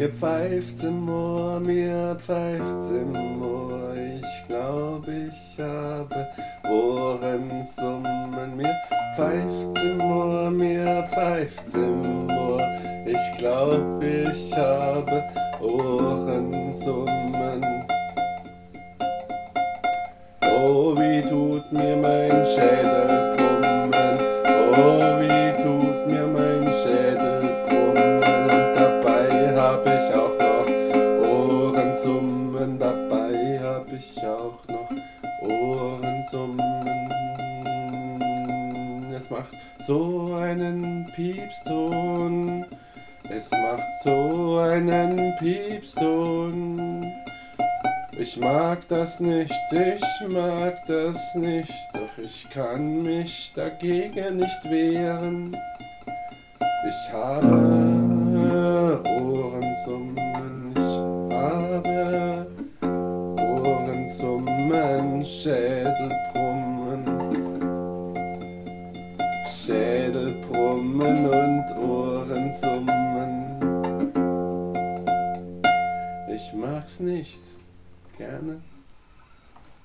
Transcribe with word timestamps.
Mir 0.00 0.08
pfeift's 0.08 0.82
im 0.82 1.06
Ohr, 1.10 1.60
mir 1.60 2.16
pfeift's 2.18 2.88
im 2.88 3.42
Ohr. 3.42 3.94
Ich 3.94 4.48
glaub, 4.48 5.06
ich 5.06 5.58
habe 5.62 6.26
Ohrensummen. 6.64 8.56
Mir 8.56 8.74
pfeift's 9.14 9.82
im 9.82 10.00
Ohr, 10.00 10.50
mir 10.50 11.06
pfeift's 11.12 11.74
im 11.74 12.30
Ohr. 12.30 12.62
Ich 13.04 13.36
glaub, 13.36 14.02
ich 14.02 14.56
habe 14.56 15.22
Ohrensummen. 15.60 17.62
Oh, 20.50 20.96
wie 20.96 21.20
tut 21.28 21.70
mir 21.70 21.98
mein 21.98 22.46
Schädel 22.46 23.36
brummen. 23.36 24.18
Oh, 24.48 25.09
Dabei 33.30 33.60
hab 33.60 33.92
ich 33.92 34.18
auch 34.24 34.58
noch 34.66 34.90
Ohrensummen. 35.48 36.58
Es 39.16 39.30
macht 39.30 39.54
so 39.86 40.34
einen 40.34 41.06
Piepston. 41.14 42.64
Es 43.30 43.48
macht 43.52 44.02
so 44.02 44.58
einen 44.58 45.36
Piepston. 45.38 47.04
Ich 48.20 48.36
mag 48.36 48.80
das 48.88 49.20
nicht, 49.20 49.54
ich 49.70 50.28
mag 50.28 50.84
das 50.88 51.34
nicht, 51.36 51.72
doch 51.94 52.18
ich 52.22 52.50
kann 52.50 53.02
mich 53.02 53.52
dagegen 53.54 54.38
nicht 54.38 54.64
wehren. 54.64 55.56
Ich 56.88 57.12
habe 57.12 57.89
Schädelbrummen, 66.00 67.04
Schädelbrummen 69.46 71.26
und 71.26 71.66
Ohrensummen. 71.76 73.60
Ich 76.34 76.54
mag's 76.54 77.00
nicht 77.00 77.42
gerne. 78.16 78.62